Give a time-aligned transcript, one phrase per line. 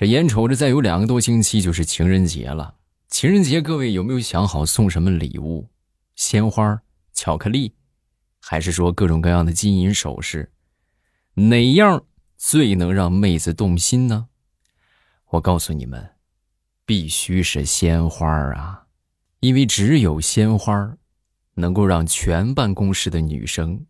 [0.00, 2.76] 这眼瞅着再有两个多星期就是情人节了。
[3.08, 5.68] 情人节，各位有没有想好送什么礼物？
[6.16, 6.80] 鲜花、
[7.12, 7.74] 巧克力，
[8.40, 10.52] 还是说各种各样的金银首饰？
[11.34, 12.02] 哪样
[12.38, 14.28] 最能让妹子动心呢？
[15.32, 16.12] 我告诉你们，
[16.86, 18.86] 必须是鲜花啊！
[19.40, 20.96] 因为只有鲜花，
[21.56, 23.84] 能够让全办公室的女生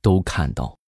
[0.00, 0.78] 都看到。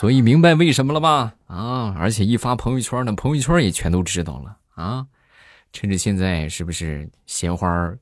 [0.00, 1.34] 所以明白为什么了吧？
[1.46, 1.94] 啊！
[1.96, 5.06] 而且一发朋友圈呢，朋友圈也全都知道了啊！
[5.72, 7.94] 趁着现在，是不是鲜花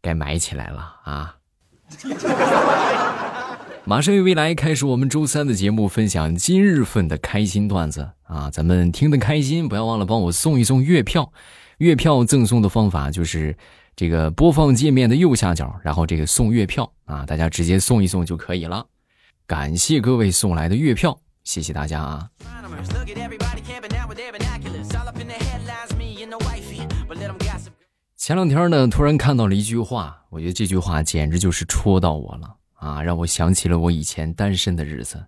[0.00, 1.36] 该买起来了啊？
[3.84, 8.48] 马上与未来开始我们周三的节目，分享今日份的开心段子啊！
[8.50, 11.32] 咱们听得开心，不要忘了帮我送一送月票。
[11.78, 13.56] 月票赠送的方法就是
[13.96, 18.86] 这个播放界面的右下角，然后这个送月票啊，大家直接送一送就可以了。
[19.46, 21.18] 感谢各位送来的月票。
[21.42, 22.30] 谢谢大家啊！
[28.16, 33.02] 前两天呢，突然看到了一句话，我觉得这句话简直就是戳到我了啊！
[33.02, 35.26] 让我想起了我以前单身的日子。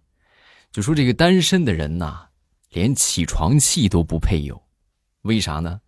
[0.72, 2.28] 就说这个单身的人呐，
[2.70, 4.62] 连起床气都不配有，
[5.22, 5.80] 为啥呢？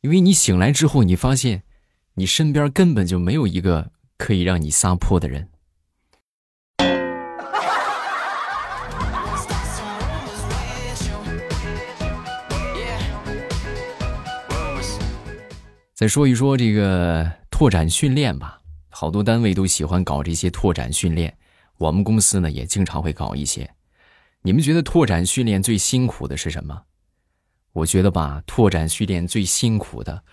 [0.00, 1.62] 因为你醒来之后，你发现
[2.14, 5.50] 你身边根本就没有一个可以让你撒泼的人。
[15.94, 18.58] 再说一说这个拓展训练吧，
[18.90, 21.38] 好多单位都喜欢搞这些拓展训练，
[21.78, 23.72] 我们公司呢也经常会搞一些。
[24.42, 26.82] 你们觉得拓展训练最辛苦的是什么？
[27.72, 30.24] 我觉得吧，拓展训练最辛苦的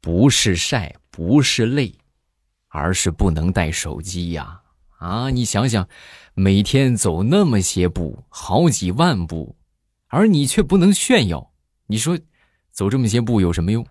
[0.00, 1.94] 不是晒，不是累，
[2.68, 4.62] 而是不能带手机呀！
[5.00, 5.86] 啊，你想想，
[6.32, 9.58] 每天走那么些步，好几万步，
[10.06, 11.52] 而你却不能炫耀，
[11.88, 12.18] 你说
[12.72, 13.86] 走这么些步有什么用？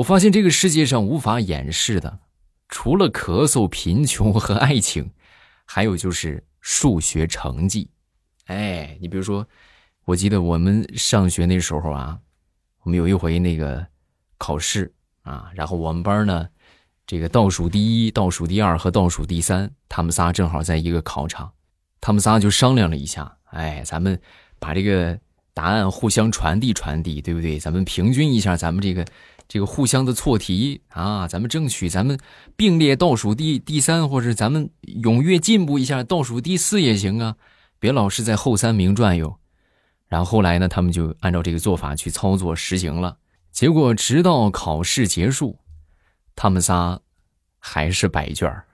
[0.00, 2.20] 我发现这个世界上无法掩饰的，
[2.70, 5.10] 除了咳嗽、贫穷 和爱情，
[5.66, 7.90] 还有就是数学成绩。
[8.46, 9.46] 哎，你比如说，
[10.06, 12.18] 我记得我们上学那时候啊，
[12.82, 13.86] 我们有一回那个
[14.38, 14.90] 考试
[15.22, 16.48] 啊，然后我们班呢，
[17.06, 21.52] 这个倒数第一、倒数第二和倒数第三，他们仨正好在一个考场，
[22.00, 24.18] 他们仨就商量了一下，哎，咱们
[24.58, 25.20] 把这个
[25.52, 27.60] 答案互相传递传递，对不对？
[27.60, 29.04] 咱们平均一下咱们这个。
[29.52, 32.16] 这个互相的错题啊，咱们争取咱们
[32.54, 34.70] 并列倒数第第三，或者咱们
[35.02, 37.34] 踊跃进步一下，倒数第四也行啊，
[37.80, 39.40] 别老是在后三名转悠。
[40.06, 43.16] 然后后来呢，他们就按照这个做法去操作实行了。
[43.50, 45.58] 结果直到考试结束，
[46.36, 47.00] 他们仨
[47.58, 48.64] 还是白卷儿。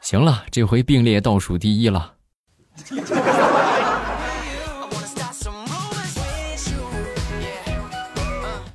[0.00, 2.14] 行了，这回并列倒数第一了。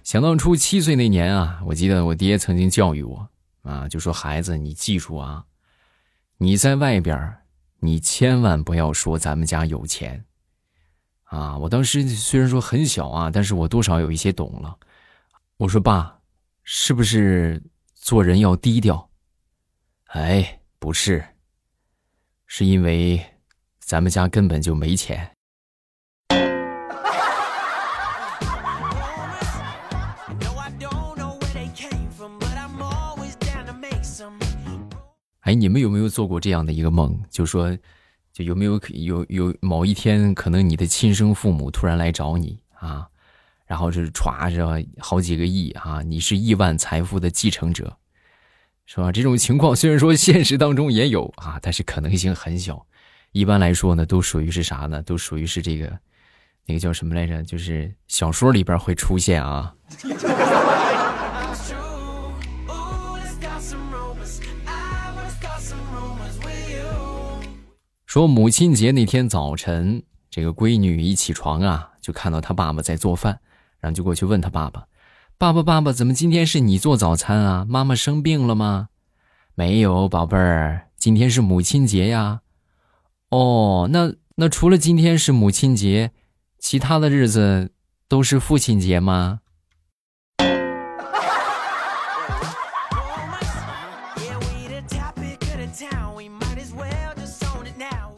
[0.06, 3.28] 想当初七岁那年啊，我记得我爹曾经教育我
[3.64, 5.44] 啊，就说孩子，你记住啊，
[6.38, 7.38] 你在外边，
[7.80, 10.24] 你千万不要说咱们家有钱
[11.24, 11.58] 啊。
[11.58, 14.78] 我当时虽然说很小啊，但是我多少有一些懂了。
[15.58, 16.20] 我说爸，
[16.62, 17.60] 是不是
[17.96, 19.10] 做人要低调？
[20.10, 21.26] 哎，不是，
[22.46, 23.20] 是因为
[23.80, 25.35] 咱们家根本就没钱。
[35.46, 37.22] 哎，你们有没有做过这样的一个梦？
[37.30, 37.78] 就说，
[38.34, 43.08] 就有没有有有某一天，可能你的亲生父母突然来找你啊，
[43.68, 47.96] 然后是歘着好几个亿啊，你是亿万财富的继承者，
[48.88, 49.12] 是吧？
[49.12, 52.84] 这种情况虽然说现实当中也有啊，但是可能性很小。
[53.32, 55.04] 一般来说呢，都属于是啥呢？
[55.04, 55.96] 都属于是这个
[56.66, 57.44] 那个叫什么来着？
[57.44, 59.76] 就是小说里边会出现啊。
[68.16, 70.02] 说母亲节那天早晨，
[70.32, 73.42] 这个闺女一起床啊，就看到她爸爸在做饭，
[73.82, 74.86] 然后就过去问她爸爸
[75.38, 77.66] ：“爸爸，爸爸，怎么今天是你做早餐啊？
[77.68, 78.88] 妈妈生病了吗
[79.54, 82.40] ？”“没有，宝贝儿，今天是母亲节呀。
[83.32, 86.12] ”“哦，那那除了今天是母亲节，
[86.58, 87.74] 其他的日子
[88.08, 89.42] 都是父亲节吗？”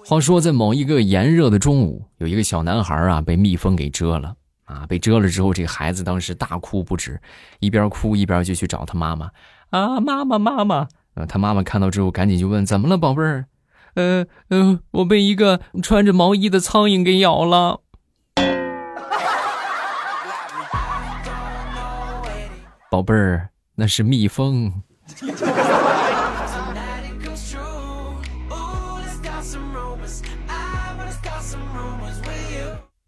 [0.10, 4.86] 话说，在某一个炎热的中午，有一个小男孩啊被蜜蜂给蛰了啊！
[4.88, 7.20] 被蛰了之后，这个孩子当时大哭不止，
[7.60, 9.30] 一边哭一边就去找他妈妈
[9.70, 10.00] 啊！
[10.00, 10.88] 妈妈，妈妈！
[11.16, 13.48] 呃，他妈妈看到之后，赶紧就问：“怎么了，宝贝儿
[13.96, 17.82] ？”“呃，呃，我被一个穿着毛衣的苍蝇给咬了。”
[22.90, 24.72] 宝贝儿，那是蜜蜂。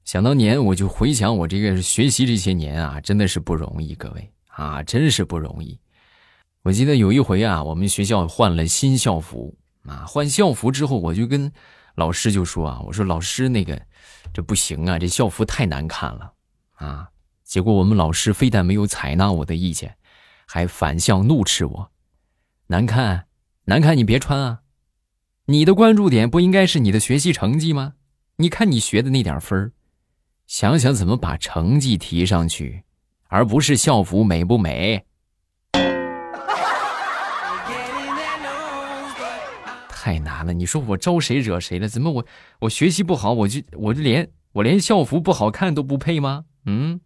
[0.09, 5.79] 想当年，我就回想我这个学习这些年啊，真的是不容易，各位啊，真是不容易。
[6.63, 11.53] 我记得有一回啊，我们学校换了新校服啊，换校服之后，我就跟
[11.93, 13.79] 老师就说啊，我说老师那个
[14.33, 16.33] 这不行啊，这校服太难看了
[16.77, 17.09] 啊。
[17.43, 19.95] 结果我们老师非但没有采纳我的意见，
[20.47, 21.91] 还反向怒斥我：
[22.65, 23.27] 难看，
[23.65, 24.61] 难看，你别穿啊！
[25.45, 27.93] 你的关注点不应该是你的学习成绩吗？
[28.37, 29.71] 你看你学的那点分儿。
[30.49, 32.83] 想想怎么把成绩提上去，
[33.27, 35.05] 而不是校服美不美？
[39.87, 40.51] 太难了！
[40.51, 41.87] 你说我招谁惹谁了？
[41.87, 42.25] 怎么我
[42.61, 46.45] 我学习不好，我就我就连我连校服不好看都不配吗？
[46.65, 46.99] 嗯。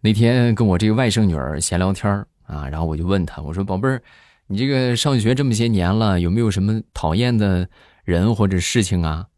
[0.00, 2.12] 那天跟我这个外甥女儿闲聊天
[2.46, 4.02] 啊，然后我就问她，我说宝贝儿。
[4.50, 7.70] 你这个上学这么些年了，有没有什么讨厌的
[8.02, 9.28] 人或者事情啊？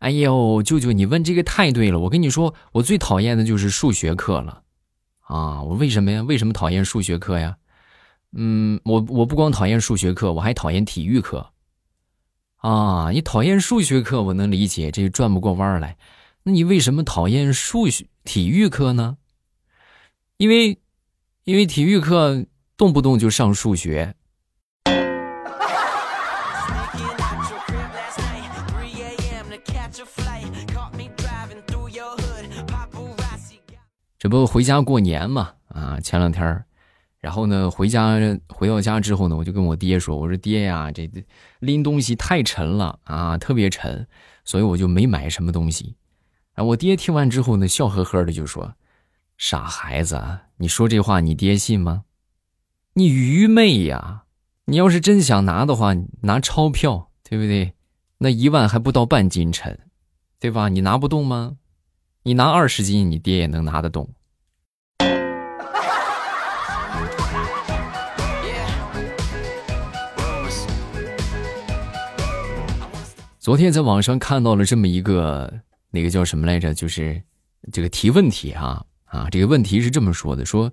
[0.00, 1.98] 哎呦，舅舅，你问这个太对了。
[1.98, 4.62] 我跟你说，我最讨厌的就是数学课了。
[5.20, 6.22] 啊，我为什么呀？
[6.22, 7.56] 为什么讨厌数学课呀？
[8.32, 11.52] 嗯，我我不光讨厌数学课，我还讨厌体育课。
[12.56, 15.96] 啊，你讨厌数学课，我能理解，这转不过弯来。
[16.42, 19.16] 那你为什么讨厌数学体育课呢？
[20.36, 20.78] 因为，
[21.44, 22.44] 因为体育课
[22.76, 24.14] 动不动就上数学。
[34.22, 35.52] 这不回家过年嘛？
[35.66, 36.64] 啊，前两天
[37.18, 41.10] 然后呢，回家回到家之后呢，我就跟我爹说：“我说爹呀，这
[41.58, 44.06] 拎东西太沉了啊，特别沉，
[44.44, 45.96] 所以我就没买什么东西。”
[46.54, 48.72] 啊，我爹听完之后呢，笑呵呵的就说
[49.38, 50.22] ：“傻孩子，
[50.58, 52.04] 你说这话你爹信吗？
[52.92, 54.22] 你愚昧呀！
[54.66, 57.74] 你要是真想拿的话，拿钞票，对不对？
[58.18, 59.80] 那一万还不到半斤沉，
[60.38, 60.68] 对吧？
[60.68, 61.56] 你拿不动吗？”
[62.24, 64.08] 你拿二十斤，你爹也能拿得动。
[73.40, 75.52] 昨天在网上看到了这么一个，
[75.90, 76.72] 那个叫什么来着？
[76.72, 77.20] 就是
[77.72, 79.26] 这个提问题啊啊！
[79.28, 80.72] 这个问题是这么说的：说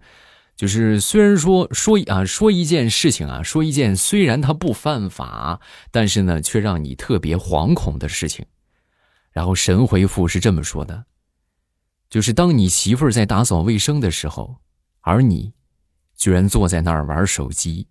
[0.56, 5.60] 就是虽然说说啊说一件事情啊，说一件虽然它不犯法，
[5.90, 8.46] 但是呢却让你特别惶恐的事情。
[9.32, 11.06] 然后神回复是这么说的。
[12.10, 14.56] 就是当你媳妇儿在打扫卫生的时候，
[15.02, 15.54] 而你
[16.18, 17.88] 居然坐在那儿玩手机，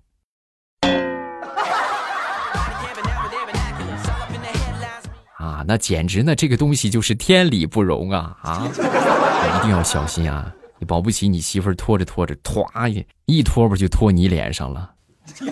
[5.37, 8.67] 啊，那简直呢这个东西就是天理不容啊啊！
[8.67, 10.53] 一定要小心啊！
[10.81, 14.95] 你保不齐你媳妇儿拖着拖着，唰一一拖把就拖你脸上了。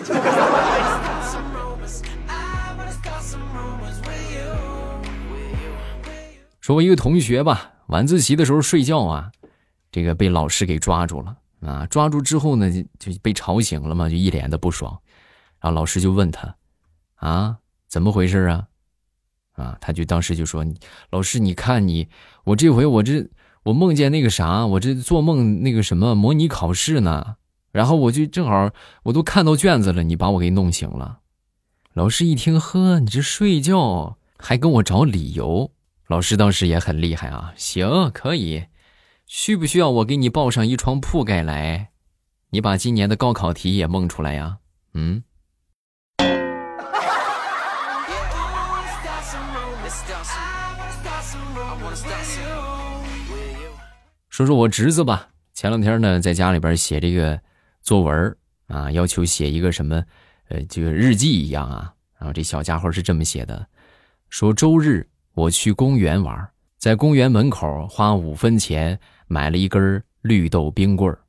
[6.59, 7.75] 说我一个同学吧。
[7.87, 9.31] 晚自习的时候睡觉啊，
[9.91, 11.85] 这个被老师给抓住了啊！
[11.87, 14.99] 抓住之后呢，就就被吵醒了嘛，就一脸的不爽。
[15.59, 16.55] 然后老师就问他
[17.15, 18.67] ：“啊，怎么回事啊？”
[19.57, 20.63] 啊，他就当时就说
[21.09, 22.07] ：“老师，你看你，
[22.43, 23.27] 我这回我这
[23.63, 27.37] 我梦见那个啥，我这做梦那个什么模拟考试呢，
[27.71, 28.69] 然后我就正好
[29.03, 31.19] 我都看到卷子了，你把我给弄醒了。”
[31.93, 35.71] 老师一听，呵，你这睡觉还跟我找理由。
[36.07, 38.67] 老师当时也很厉害啊，行，可以，
[39.25, 41.89] 需不需要我给你抱上一床铺盖来？
[42.51, 44.59] 你把今年的高考题也蒙出来呀？
[44.93, 45.21] 嗯。
[54.29, 57.37] 说说我侄子吧，前两天呢，在家里边写这个
[57.81, 58.37] 作文
[58.67, 60.01] 啊，要求写一个什么，
[60.47, 61.93] 呃，这个日记一样啊。
[62.17, 63.67] 然后这小家伙是这么写的，
[64.29, 65.09] 说周日。
[65.37, 71.19] 我去公园玩，在公园门口花五分钱买了一根绿豆冰棍儿。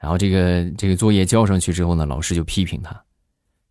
[0.00, 3.04] 然后这个这个作业交上去之后呢，老师就批评他：“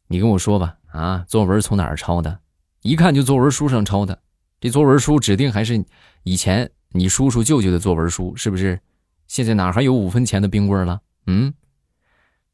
[0.05, 2.41] 你跟我说吧，啊，作文从哪儿抄的？
[2.83, 4.21] 一看就作文书上抄的。
[4.61, 5.83] 这作文书指定还是
[6.21, 8.79] 以前你叔叔舅舅的作文书，是不是？
[9.25, 11.01] 现在哪还有五分钱的冰棍了？
[11.25, 11.51] 嗯。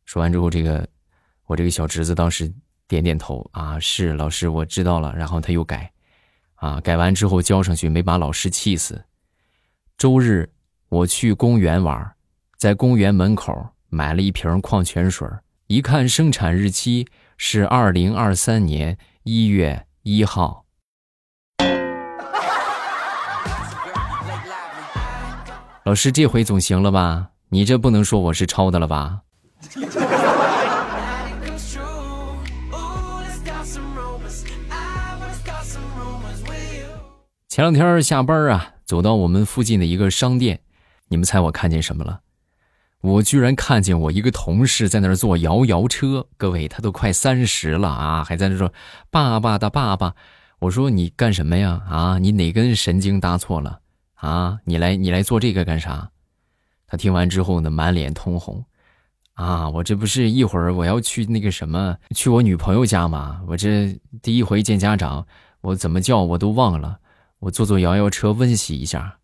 [0.05, 0.87] 说完之后，这个
[1.45, 2.49] 我这个小侄子当时
[2.87, 5.13] 点点头啊，是老师，我知道了。
[5.13, 5.91] 然后他又改，
[6.59, 9.03] 啊，改完之后交上去，没把老师气死。
[9.97, 10.49] 周日
[10.89, 12.13] 我去公园玩，
[12.57, 15.27] 在公园门口买了一瓶矿泉水，
[15.67, 20.65] 一看生产日期是二零二三年一月一号。
[25.85, 27.29] 老师，这回总行了吧？
[27.49, 29.21] 你这不能说我是抄的了吧？
[37.59, 40.61] 前两天下班啊，走到我们附近的一个商店，
[41.09, 42.21] 你们猜我看见什么了？
[43.01, 46.25] 我居然看见我一个同事在那儿坐摇摇车。
[46.37, 48.71] 各位，他都快三十了啊，还在那说
[49.11, 50.15] “爸爸的爸爸”。
[50.59, 51.83] 我说你干什么呀？
[51.89, 53.81] 啊，你哪根神经搭错了
[54.13, 54.59] 啊？
[54.63, 56.11] 你来，你来做这个干啥？
[56.87, 58.63] 他听完之后呢，满脸通红。
[59.33, 63.41] 啊，我这不是一会儿我要去那个什么，去我女朋友家吗？
[63.49, 65.27] 我这第一回见家长，
[65.59, 66.99] 我怎么叫我都忘了。
[67.39, 69.17] 我坐坐摇摇车温习一下。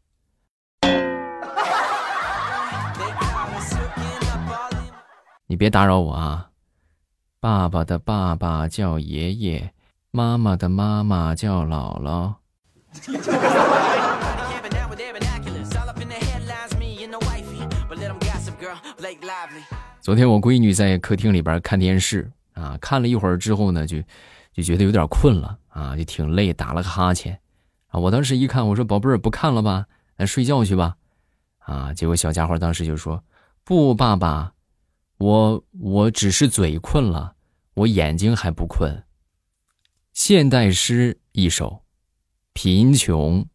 [5.47, 6.49] 你别打扰我啊！
[7.41, 9.71] 爸爸的爸爸叫爷爷，
[10.11, 12.33] 妈妈的妈妈叫姥姥。
[20.01, 24.01] 昨天我闺女在客厅里边看电视啊，看了一会儿之后呢，就
[24.53, 27.37] 就觉得有点困了啊，就挺累，打了个哈欠
[27.97, 29.87] 我当时一看，我说：“宝贝儿，不看了吧，
[30.17, 30.97] 来睡觉去吧。”
[31.59, 33.23] 啊，结果小家伙当时就说
[33.63, 34.53] ：“不，爸爸，
[35.17, 37.35] 我我只是嘴困了，
[37.73, 39.03] 我眼睛还不困。”
[40.13, 41.83] 现代诗一首：
[42.53, 43.47] 贫穷。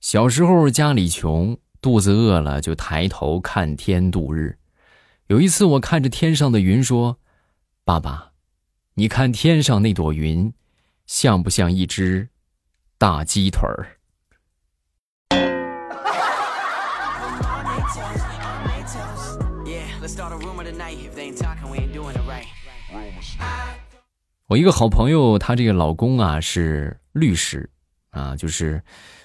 [0.00, 4.58] 小时候家里穷，肚子饿了就抬头看天度日。
[5.26, 7.18] 有一次，我看着天上的云说
[7.84, 8.32] ：“爸爸，
[8.94, 10.52] 你看天上那朵云，
[11.06, 12.28] 像不像一只
[12.98, 13.88] 大鸡腿儿？”
[24.46, 27.70] 我一个好朋友，她这个老公啊是律师
[28.10, 28.82] 啊，就是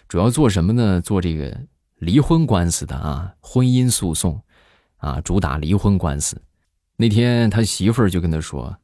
[0.08, 1.02] 主要做什么呢？
[1.02, 1.56] 做这个
[1.96, 4.42] 离婚官司的啊，婚姻诉讼。
[4.98, 6.42] 啊，主打离婚官司。
[6.98, 8.78] 那天他媳妇儿就跟他说：“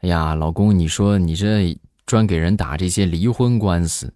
[0.00, 1.78] 哎呀，老公，你说你这
[2.12, 4.12] 专给人打这些离婚官司，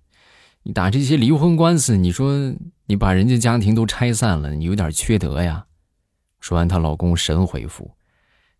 [0.64, 2.54] 你打这些离婚官司，你说
[2.88, 5.64] 你把人家家庭都拆散了，你有点缺德呀。”
[6.38, 7.92] 说完，她老公神回复：“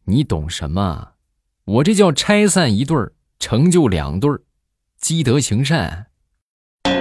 [0.08, 1.08] 你懂什么？
[1.66, 4.40] 我这叫拆散一对儿，成就两对儿，
[4.96, 6.06] 积德行善。”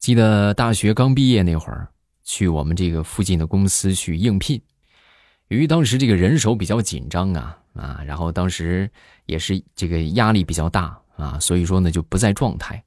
[0.00, 1.91] 记得大学刚毕业那会儿，
[2.24, 4.60] 去我们这个附近的公司去应聘。
[5.48, 8.90] 由于当时这个人手比较紧张啊啊，然后当时
[9.26, 12.82] 也是这个压力比较大啊，所以说呢就不在状态。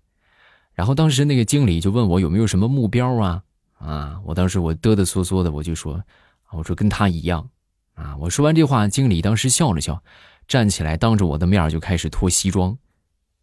[0.74, 3.44] 然后当时那个经理就问我有没有什么目标啊
[3.78, 6.04] 啊，我当时我哆哆嗦嗦的我就说，
[6.52, 7.48] 我说跟他一样
[7.94, 8.16] 啊。
[8.18, 10.02] 我说完这话，经理当时笑了笑，
[10.48, 12.78] 站起来当着我的面就开始脱西装。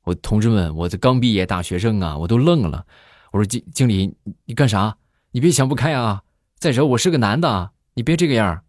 [0.04, 2.84] 我同志们，我这刚毕业大学生啊，我都愣了。
[3.30, 4.12] 我说经经理，
[4.44, 4.96] 你干啥？
[5.34, 6.24] 你别想不开啊！
[6.58, 8.64] 再者，我是个男的，你别这个样。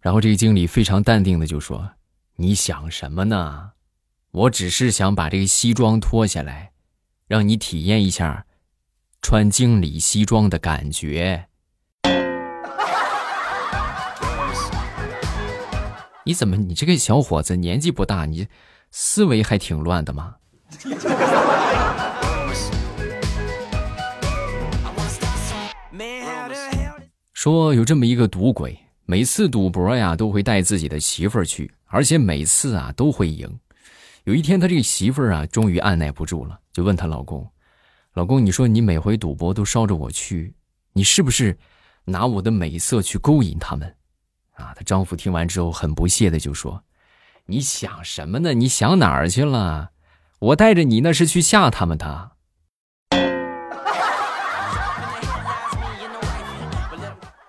[0.00, 1.94] 然后这个经理非常淡定的就说
[2.38, 3.72] ：“你想什么呢？
[4.30, 6.70] 我只是想把这个西装脱下来，
[7.26, 8.46] 让你体验一下
[9.20, 11.48] 穿经理西装的感觉。”
[16.24, 18.46] 你怎么，你这个小伙子年纪不大，你
[18.92, 20.36] 思维还挺乱的吗？
[27.46, 33.48] 说有这么一个赌鬼，每次赌博呀都会带自己的媳妇儿去，而且每次啊都会赢。
[34.24, 37.48] 有一天，他这个媳妇儿啊终于按耐不住了，就问她老公
[38.14, 40.54] ：“老公，你说你每回赌博都捎着我去，
[40.92, 41.56] 你是不是
[42.06, 43.94] 拿我的美色去勾引他们？”
[44.58, 46.82] 啊，她丈夫听完之后很不屑的就说
[47.46, 48.54] ：“你想什么呢？
[48.54, 49.92] 你想哪儿去了？
[50.40, 52.32] 我带着你那是去吓他们的。”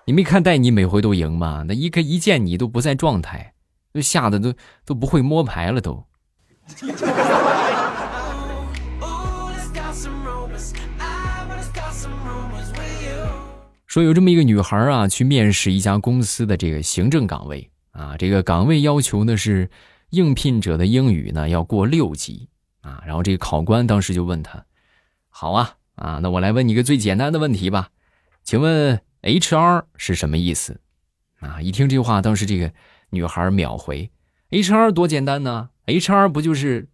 [0.08, 1.66] 你没看带你每回都赢吗？
[1.68, 3.52] 那一个一见你都不在状态，
[3.92, 4.54] 都吓得都
[4.86, 6.02] 都不会摸牌了都。
[13.86, 19.68] 说有这么一个女孩啊，去面试一家公司的这个行政岗位啊，这个岗位要求呢是
[20.08, 22.48] 应聘者的英语呢要过六级
[22.80, 23.02] 啊。
[23.04, 24.64] 然后这个考官当时就问他
[25.28, 27.90] ：“好啊，啊，那我来问你个最简单的问题吧，
[28.42, 30.80] 请问 HR 是什么意思？”
[31.40, 32.72] 啊，一听这话，当时这个
[33.10, 34.10] 女孩秒回
[34.50, 36.88] ：“HR 多简单呢，HR 不就是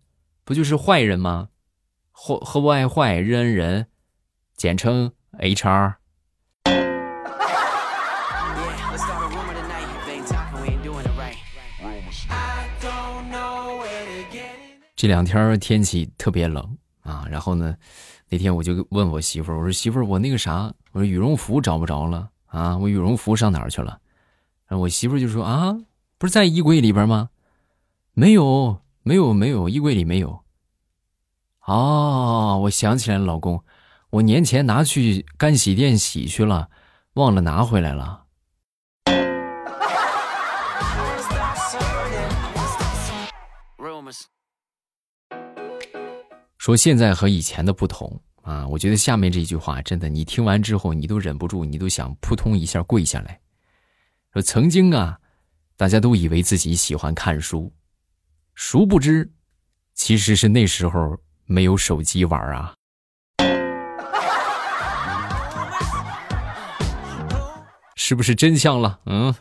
[0.45, 1.49] 不就是坏人吗？
[2.11, 3.89] 和和外坏，人人，
[4.57, 5.95] 简称 HR。”
[14.97, 17.77] 这两天天气特别冷啊，然后呢，
[18.35, 24.01] 那天我就问我媳妇儿，我说媳妇儿，我那个啥，我说羽绒服找不着了啊，我羽绒服上哪儿去了？
[24.67, 25.77] 然后我媳妇儿就说啊，
[26.19, 27.31] 不是在衣柜里边吗？
[28.13, 30.41] 没有，没有，没有，衣柜里没有。
[31.65, 33.63] 哦，我想起来了，老公，
[34.11, 36.71] 我年前拿去干洗店洗去了，
[37.13, 38.24] 忘了拿回来了。
[46.65, 53.39] 说现在和以前的不同啊，我觉得下面这句话真的，你听完之后，你都忍不住，你都想扑通一下跪下来。
[54.33, 55.19] 说曾经啊，
[55.77, 57.71] 大家都以为自己喜欢看书，
[58.55, 59.31] 殊不知，
[59.93, 62.73] 其实是那时候没有手机玩啊。
[67.95, 69.01] 是不是真相了？
[69.05, 69.35] 嗯。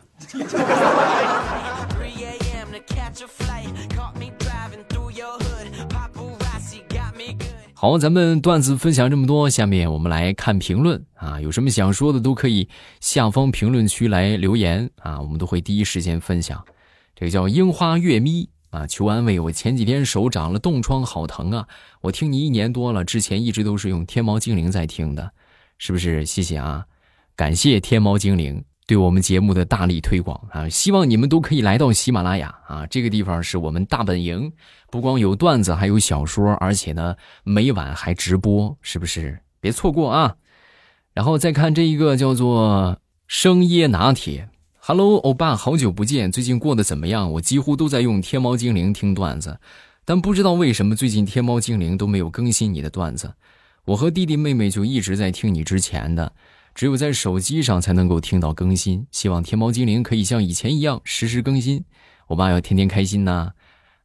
[7.84, 12.66] 好，咱们段子分享这么多，下面我们来看评论啊，有什么想说的都可以
[12.98, 16.64] 下方评论区来留言啊，我们都会第一时间分享。
[17.14, 21.68] 这个叫樱花月咪啊，求安慰，我前几天手长了冻疮，好疼啊！
[22.00, 25.32] 我听你一年多了，之前一直都是用天猫精灵在听的，
[25.76, 26.24] 是不是？
[26.24, 26.86] 谢谢啊，
[27.36, 28.64] 感谢天猫精灵。
[28.86, 30.68] 对我们节目的大力推广啊！
[30.68, 34.52] 希望你们都可以来到喜马拉雅啊，这个地方是我们大本营，
[34.90, 39.40] 不光有段子，还有小说，而且呢，每晚还直播，是不是？
[39.58, 40.36] 别错过啊！
[41.14, 44.50] 然后再看这一个叫做生椰拿铁
[44.80, 47.32] ，Hello，欧巴，好久不见，最近过得怎么样？
[47.32, 49.58] 我几乎都在用天猫精灵听段子，
[50.04, 53.32] 但不知道为什么最近天猫精灵都没有更新你的段子，
[53.86, 56.34] 我和弟弟妹妹就一直在听你之前的。
[56.74, 61.84] 只有在手机上才能够听到更新，希望天猫精灵可以像以前一样实时更新，
[62.28, 63.52] 我爸要天天开心呐！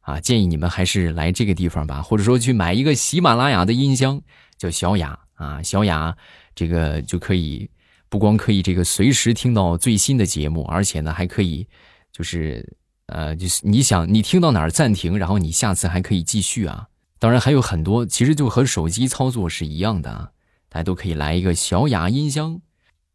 [0.02, 4.22] 啊，建议你们还是来这个地方吧，或者说去买一个喜马拉雅的音箱，
[4.56, 6.16] 叫小雅啊，小雅
[6.54, 7.68] 这个就可以
[8.08, 11.68] 不光可以这个随时听到最新的节目，而且呢还可以
[12.12, 16.86] 就是呃就是你想你听到哪儿暂停，然后你下次还可以继续啊。
[17.18, 20.30] 当然还有很多，其实就和手机操作是一样的啊。
[20.70, 22.62] 大家都可以来一个小雅音箱。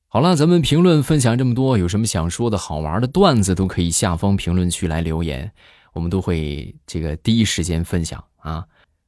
[0.07, 5.51] 好了，咱们评论分享这么多，有什么想说的好玩的段子，都可以下方评论区来留言，
[5.93, 8.63] 我们都会这个第一时间分享啊。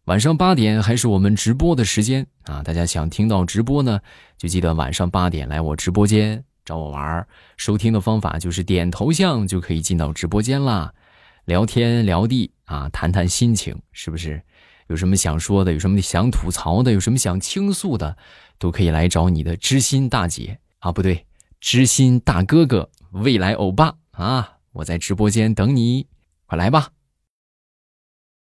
[0.05, 3.99] 晚上八点还是我们直播的时间啊，大家想听到直播呢，
[4.38, 7.27] 就记得晚上八点来我直播间找我玩。
[7.57, 10.93] 收听的方法就是点头像就可以进到直播间啦，
[11.45, 14.41] 聊天聊地啊，谈谈心情，是不是？
[14.88, 18.17] 有什么想说的，有什么想吐槽的，有什么想倾诉的，
[18.58, 21.26] 都可以来找你的知心大姐啊，不对，
[21.60, 24.58] 知心大哥哥，未来欧巴啊！
[24.73, 26.08] 我在直播间等你，
[26.45, 26.89] 快来吧。